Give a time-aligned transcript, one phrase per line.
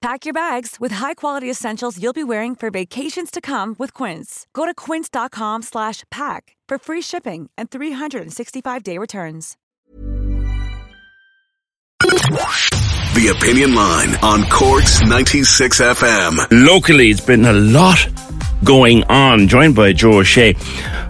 [0.00, 4.46] Pack your bags with high-quality essentials you'll be wearing for vacations to come with Quince.
[4.54, 9.58] Go to quince.com slash pack for free shipping and 365-day returns.
[12.00, 16.66] The Opinion Line on Corks 96 FM.
[16.66, 17.98] Locally, it's been a lot
[18.64, 19.48] going on.
[19.48, 20.54] Joined by Joe O'Shea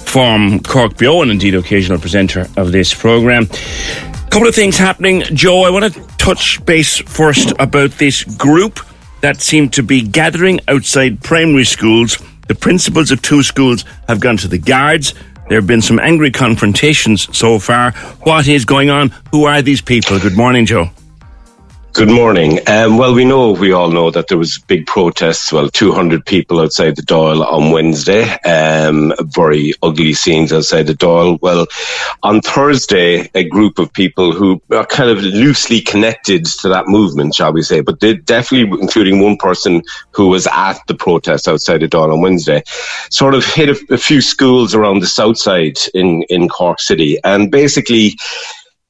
[0.01, 3.45] from Cork Beo and indeed occasional presenter of this programme.
[3.45, 5.23] A Couple of things happening.
[5.33, 8.79] Joe, I want to touch base first about this group
[9.23, 12.19] that seemed to be gathering outside primary schools.
[12.47, 15.15] The principals of two schools have gone to the guards.
[15.49, 17.93] There have been some angry confrontations so far.
[18.25, 19.15] What is going on?
[19.31, 20.21] Who are these people?
[20.21, 20.91] Good morning, Joe.
[21.93, 22.61] Good morning.
[22.69, 25.53] Um, well, we know, we all know that there was big protests.
[25.53, 28.31] Well, 200 people outside the Dáil on Wednesday.
[28.45, 31.41] Um, very ugly scenes outside the Dáil.
[31.43, 31.67] Well,
[32.23, 37.35] on Thursday, a group of people who are kind of loosely connected to that movement,
[37.35, 41.81] shall we say, but they definitely, including one person who was at the protest outside
[41.81, 42.63] the Dáil on Wednesday,
[43.11, 47.19] sort of hit a, a few schools around the south side in, in Cork City.
[47.25, 48.17] And basically,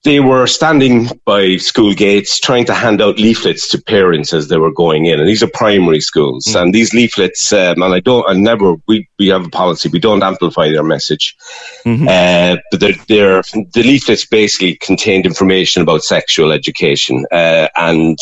[0.03, 4.57] they were standing by school gates trying to hand out leaflets to parents as they
[4.57, 5.21] were going in.
[5.21, 6.47] And these are primary schools.
[6.47, 6.63] Mm.
[6.63, 9.99] And these leaflets, um, and I don't, I never, we, we have a policy, we
[9.99, 11.37] don't amplify their message.
[11.85, 12.09] Mm-hmm.
[12.09, 13.43] Uh, but they're, they're,
[13.75, 18.19] the leaflets basically contained information about sexual education uh, and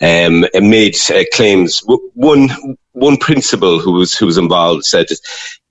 [0.00, 1.82] um, made uh, claims.
[2.14, 2.50] One,
[2.92, 5.06] one principal who was who was involved said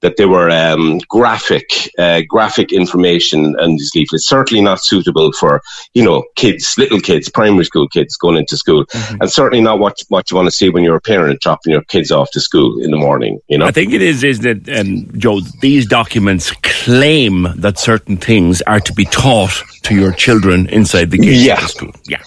[0.05, 1.67] that there were um, graphic
[1.97, 5.63] uh, graphic information and these leaflets certainly not suitable for
[5.95, 9.21] you know kids, little kids, primary school kids going into school, mm-hmm.
[9.21, 11.81] and certainly not what what you want to see when you're a parent dropping your
[11.81, 13.39] kids off to school in the morning.
[13.47, 18.17] You know, I think it is is that um, Joe these documents claim that certain
[18.17, 21.55] things are to be taught to your children inside the gates yeah.
[21.55, 21.95] of the school.
[22.05, 22.21] Yeah.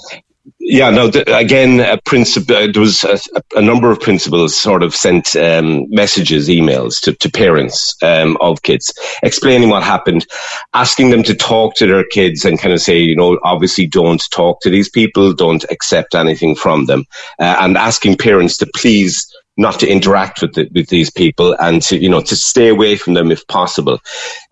[0.70, 3.18] Yeah, no, again, a principal, uh, there was a,
[3.56, 8.60] a, number of principals sort of sent um, messages, emails to, to parents um, of
[8.60, 8.92] kids
[9.22, 10.26] explaining what happened,
[10.74, 14.22] asking them to talk to their kids and kind of say, you know, obviously don't
[14.30, 17.06] talk to these people, don't accept anything from them,
[17.38, 21.82] uh, and asking parents to please not to interact with the, with these people and
[21.82, 24.00] to you know to stay away from them if possible.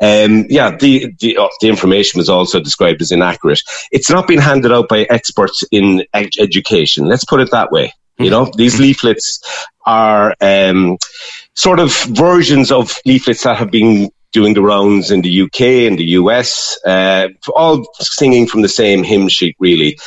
[0.02, 3.62] Um, yeah, the the, uh, the information was also described as inaccurate.
[3.90, 7.06] It's not been handed out by experts in ed- education.
[7.06, 7.92] Let's put it that way.
[8.18, 8.82] You know, these mm-hmm.
[8.82, 9.40] leaflets
[9.86, 10.98] are um,
[11.54, 15.98] sort of versions of leaflets that have been doing the rounds in the UK and
[15.98, 19.98] the US, uh, all singing from the same hymn sheet, really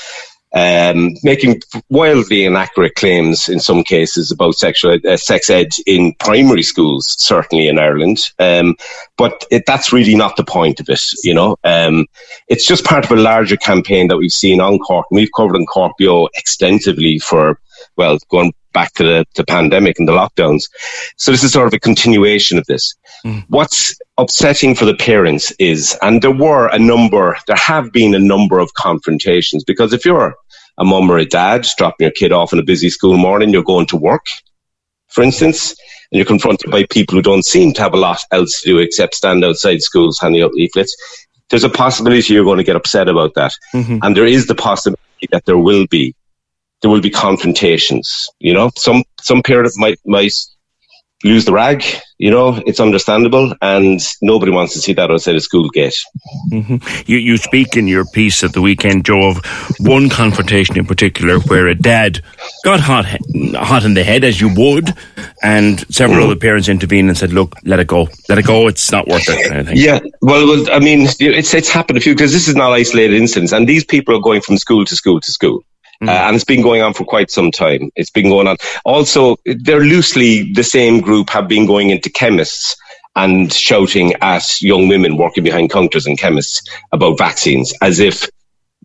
[0.53, 6.63] um, making wildly inaccurate claims in some cases about sexual uh, sex ed in primary
[6.63, 8.19] schools, certainly in Ireland.
[8.39, 8.75] Um,
[9.17, 11.01] but it, that's really not the point of it.
[11.23, 12.07] You know, um,
[12.47, 15.55] it's just part of a larger campaign that we've seen on Cork, and we've covered
[15.55, 17.59] on Cork Beo extensively for
[17.99, 20.63] well, going back to the, the pandemic and the lockdowns.
[21.17, 22.95] So this is sort of a continuation of this.
[23.25, 23.43] Mm.
[23.49, 28.19] What's upsetting for the parents is, and there were a number, there have been a
[28.19, 30.35] number of confrontations because if you're
[30.77, 33.63] a mum or a dad dropping your kid off on a busy school morning, you're
[33.63, 34.25] going to work,
[35.09, 35.71] for instance,
[36.11, 38.79] and you're confronted by people who don't seem to have a lot else to do
[38.79, 40.95] except stand outside schools handing out leaflets.
[41.49, 43.51] There's a possibility you're going to get upset about that.
[43.73, 43.97] Mm-hmm.
[44.03, 46.15] And there is the possibility that there will be
[46.81, 48.29] there will be confrontations.
[48.39, 50.33] You know, some some parents might might
[51.23, 51.83] lose the rag.
[52.17, 55.95] You know, it's understandable, and nobody wants to see that outside a school gate.
[56.51, 57.03] Mm-hmm.
[57.09, 59.41] You you speak in your piece at the weekend, Joe, of
[59.79, 62.21] one confrontation in particular where a dad
[62.65, 63.05] got hot
[63.55, 64.93] hot in the head, as you would,
[65.41, 66.25] and several mm.
[66.25, 68.67] other parents intervened and said, "Look, let it go, let it go.
[68.67, 72.01] It's not worth it." Kind of yeah, well, well, I mean, it's it's happened a
[72.01, 74.95] few because this is not isolated incidents, and these people are going from school to
[74.95, 75.63] school to school.
[76.01, 76.07] Mm.
[76.07, 77.91] Uh, and it's been going on for quite some time.
[77.95, 78.57] It's been going on.
[78.85, 82.75] Also, they're loosely the same group have been going into chemists
[83.15, 86.61] and shouting at young women working behind counters and chemists
[86.91, 88.29] about vaccines, as if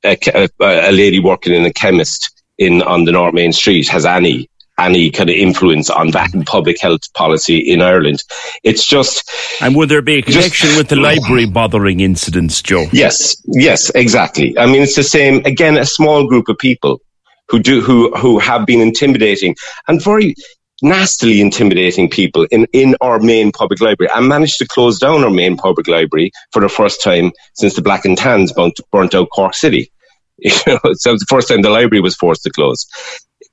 [0.05, 4.05] a, a, a lady working in a chemist in on the North Main Street has
[4.05, 4.49] any
[4.79, 8.23] any kind of influence on that public health policy in Ireland.
[8.63, 9.31] It's just.
[9.61, 12.87] And would there be a connection just, with the library bothering incidents, Joe?
[12.93, 14.59] Yes, yes, exactly.
[14.59, 15.45] I mean, it's the same.
[15.45, 17.01] Again, a small group of people
[17.49, 19.55] who do who who have been intimidating
[19.87, 20.35] and very
[20.83, 25.31] nastily intimidating people in, in our main public library and managed to close down our
[25.31, 29.31] main public library for the first time since the Black and Tans burnt, burnt out
[29.31, 29.91] Cork City.
[30.37, 32.85] You know, so it was the first time the library was forced to close,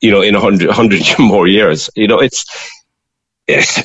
[0.02, 1.90] you know, in a hundred, hundred more years.
[1.96, 2.46] You know, it's,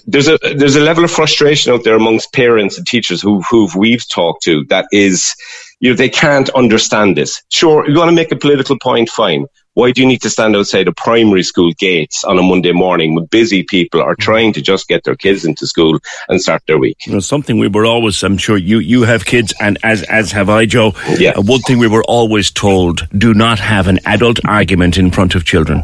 [0.06, 3.68] there's a there's a level of frustration out there amongst parents and teachers who who
[3.76, 5.34] we've talked to that is
[5.80, 7.42] you know they can't understand this.
[7.48, 9.46] Sure, you want to make a political point, fine.
[9.76, 13.14] Why do you need to stand outside a primary school gates on a Monday morning
[13.14, 15.98] when busy people are trying to just get their kids into school
[16.30, 16.96] and start their week?
[17.06, 20.32] You know, something we were always, I'm sure you, you have kids and as, as
[20.32, 20.94] have I, Joe.
[21.18, 21.32] Yeah.
[21.32, 25.34] Uh, one thing we were always told, do not have an adult argument in front
[25.34, 25.82] of children.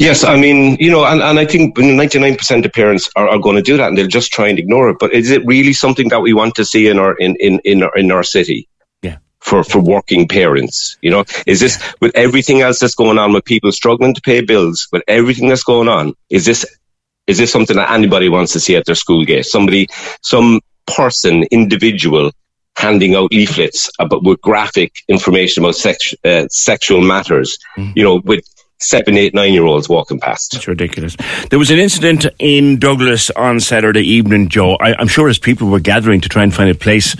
[0.00, 3.54] Yes, I mean, you know, and, and I think 99% of parents are, are going
[3.54, 4.96] to do that and they'll just try and ignore it.
[4.98, 7.84] But is it really something that we want to see in our, in, in, in
[7.84, 8.66] our, in our city?
[9.40, 13.44] For, for working parents, you know, is this with everything else that's going on with
[13.46, 16.66] people struggling to pay bills, with everything that's going on, is this,
[17.26, 19.46] is this something that anybody wants to see at their school gate?
[19.46, 19.88] Somebody,
[20.20, 22.32] some person, individual
[22.76, 27.92] handing out leaflets about with graphic information about sex, uh, sexual matters, mm.
[27.94, 28.44] you know, with
[28.78, 30.54] seven, eight, nine year olds walking past.
[30.54, 31.16] It's ridiculous.
[31.50, 34.76] There was an incident in Douglas on Saturday evening, Joe.
[34.76, 37.14] I, am sure as people were gathering to try and find a place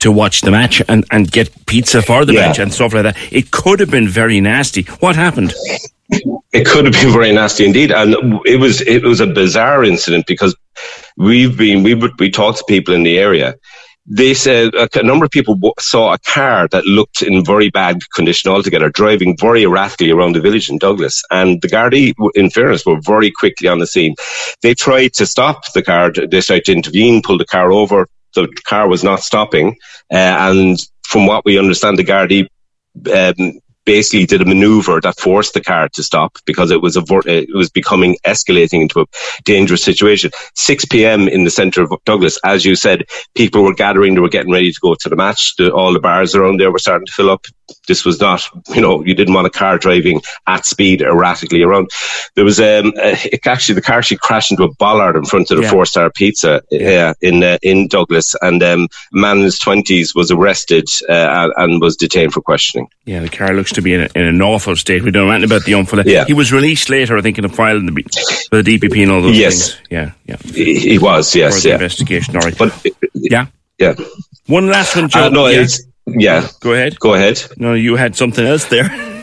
[0.00, 2.48] to watch the match and, and get pizza for the yeah.
[2.48, 4.82] match and stuff like that, it could have been very nasty.
[5.00, 5.54] What happened?
[6.52, 8.14] It could have been very nasty indeed, and
[8.46, 10.54] it was it was a bizarre incident because
[11.16, 13.56] we've been we we talked to people in the area
[14.08, 18.50] they said a number of people saw a car that looked in very bad condition
[18.50, 21.24] altogether, driving very erratically around the village in Douglas.
[21.30, 24.14] And the Gardaí, in fairness, were very quickly on the scene.
[24.62, 26.12] They tried to stop the car.
[26.12, 28.08] They tried to intervene, pull the car over.
[28.42, 29.76] The car was not stopping.
[30.12, 32.48] Uh, and from what we understand, the Gardaí
[33.12, 37.54] um, basically did a maneuver that forced the car to stop because it was it
[37.54, 39.06] was becoming escalating into a
[39.44, 40.30] dangerous situation.
[40.54, 41.28] 6 p.m.
[41.28, 43.04] in the center of Douglas, as you said,
[43.34, 45.56] people were gathering, they were getting ready to go to the match.
[45.56, 47.46] The, all the bars around there were starting to fill up.
[47.88, 48.42] This was not,
[48.74, 51.90] you know, you didn't want a car driving at speed erratically around.
[52.34, 55.56] There was, um, it, actually, the car actually crashed into a bollard in front of
[55.58, 55.70] the yeah.
[55.70, 57.10] four star pizza yeah.
[57.10, 58.34] uh, in, uh, in Douglas.
[58.42, 62.88] And um, a man in his 20s was arrested uh, and was detained for questioning.
[63.04, 65.02] Yeah, the car looks to be in, a, in an awful state.
[65.02, 66.02] We don't know anything about the young fella.
[66.06, 66.24] Yeah.
[66.24, 67.92] He was released later, I think, in a file in the,
[68.50, 69.74] for the DPP and all those yes.
[69.74, 69.86] things.
[69.90, 70.36] Yeah, yeah.
[70.36, 71.74] He was, yes, for yeah.
[71.74, 72.56] investigation, all right.
[72.56, 73.46] But, yeah?
[73.78, 73.94] Yeah.
[74.46, 75.26] One last one, Joe.
[75.26, 75.60] Uh, no, yeah.
[75.60, 76.48] it's, yeah.
[76.60, 76.98] Go ahead.
[76.98, 77.42] Go ahead.
[77.56, 78.88] No, you had something else there.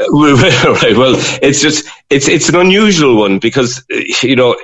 [0.12, 0.96] right.
[0.96, 3.84] Well, it's just it's it's an unusual one because
[4.22, 4.56] you know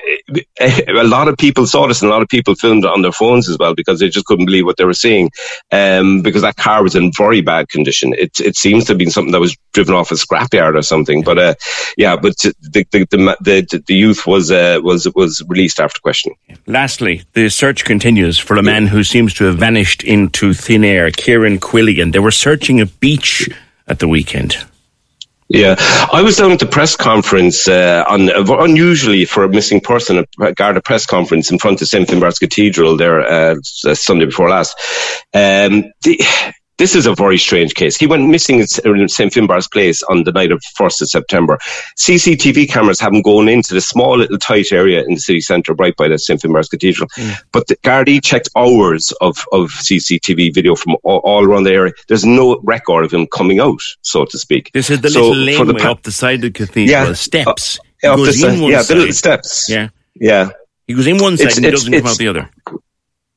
[0.59, 3.13] a lot of people saw this and a lot of people filmed it on their
[3.13, 5.31] phones as well because they just couldn't believe what they were seeing.
[5.71, 8.15] Um, because that car was in very bad condition.
[8.15, 11.23] It it seems to have been something that was driven off a scrapyard or something.
[11.23, 11.55] But uh,
[11.99, 12.55] yeah, but the
[12.91, 16.39] the the, the, the youth was uh, was was released after questioning.
[16.67, 21.13] Lastly, the search continues for a man who seems to have vanished into thin air.
[21.13, 22.13] Kieran Quilligan.
[22.13, 23.49] They were searching a beach
[23.87, 24.57] at the weekend.
[25.49, 25.77] Yeah,
[26.13, 28.29] I was down at the press conference uh, on
[28.61, 32.97] unusually for a missing person, a Garda press conference in front of St Finbarr's Cathedral
[32.97, 34.77] there uh, Sunday before last.
[35.33, 36.21] Um, the,
[36.79, 37.97] this is a very strange case.
[37.97, 39.33] He went missing in St.
[39.33, 41.59] Finbar's Place on the night of 1st of September.
[41.97, 45.97] CCTV cameras haven't gone into the small little tight area in the city centre right
[45.97, 46.41] by the St.
[46.41, 47.09] Finbar's Cathedral.
[47.17, 47.37] Mm.
[47.53, 51.93] But the Gardaí checked hours of, of CCTV video from all, all, around the area.
[52.09, 54.71] There's no record of him coming out, so to speak.
[54.73, 57.79] This is the so little laneway pa- up the side of the cathedral, yeah, steps.
[58.05, 59.69] Uh, up the yeah, the little steps.
[59.71, 59.89] Yeah.
[60.15, 60.51] Yeah.
[60.87, 62.51] He goes in one side it's, and he doesn't come out the other.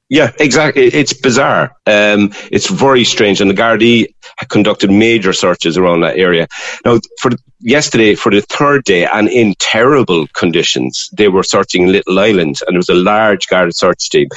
[0.10, 0.86] Yeah, exactly.
[0.86, 1.76] It's bizarre.
[1.86, 3.42] Um, it's very strange.
[3.42, 4.08] And the Gardaí
[4.50, 6.48] conducted major searches around that area.
[6.84, 12.18] Now, for yesterday, for the third day, and in terrible conditions, they were searching Little
[12.18, 14.30] Island, and there was a large Garda search team.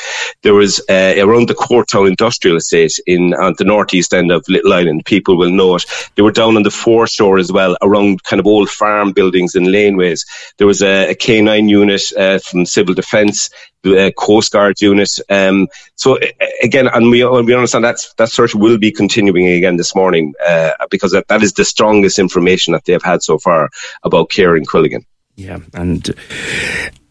[0.42, 4.74] There was uh, around the Courtown Industrial Estate in on the northeast end of Little
[4.74, 5.06] Island.
[5.06, 5.84] People will know it.
[6.16, 9.68] They were down on the foreshore as well, around kind of old farm buildings and
[9.68, 10.26] laneways.
[10.58, 13.48] There was a a K9 unit uh, from Civil Defence
[13.84, 15.10] uh, Coast Guard unit.
[15.28, 16.18] Um, so
[16.62, 20.72] again, and we we understand that that search will be continuing again this morning uh,
[20.90, 23.70] because that, that is the strongest information that they've had so far
[24.02, 25.04] about Kieran Quilligan.
[25.36, 26.08] Yeah, and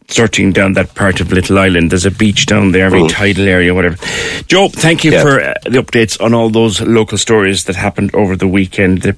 [0.08, 1.92] searching down that part of Little Island.
[1.92, 3.10] There's a beach down there, very mm.
[3.10, 3.98] tidal area, whatever.
[4.48, 5.22] Joe, thank you yeah.
[5.22, 9.02] for uh, the updates on all those local stories that happened over the weekend.
[9.02, 9.16] The,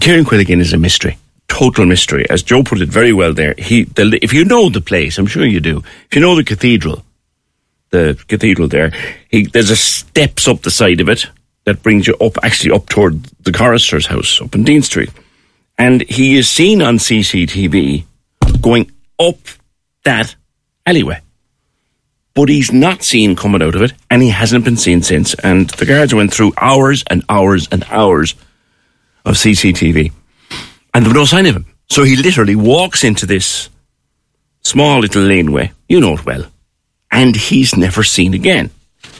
[0.00, 2.28] Kieran Quilligan is a mystery total mystery.
[2.30, 5.26] As Joe put it very well there, he, the, if you know the place, I'm
[5.26, 7.04] sure you do, if you know the cathedral,
[7.90, 8.92] the cathedral there,
[9.28, 11.26] he, there's a steps up the side of it
[11.64, 15.10] that brings you up, actually up toward the chorister's house up in Dean Street.
[15.78, 18.04] And he is seen on CCTV
[18.60, 19.38] going up
[20.04, 20.34] that
[20.86, 21.20] alleyway.
[22.34, 25.34] But he's not seen coming out of it, and he hasn't been seen since.
[25.34, 28.34] And the guards went through hours and hours and hours
[29.24, 30.12] of CCTV,
[30.94, 31.66] and there was no sign of him.
[31.90, 33.68] So he literally walks into this
[34.62, 36.44] small little laneway, you know it well,
[37.10, 38.70] and he's never seen again.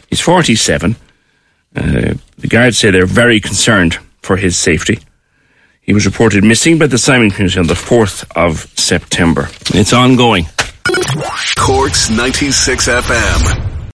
[0.08, 0.96] He's 47.
[1.76, 4.98] Uh, the guards say they're very concerned for his safety.
[5.80, 9.48] He was reported missing by the Simon community on the 4th of September.
[9.74, 10.46] It's ongoing.
[11.56, 13.90] Corks 96 FM.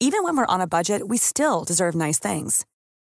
[0.00, 2.64] Even when we're on a budget, we still deserve nice things.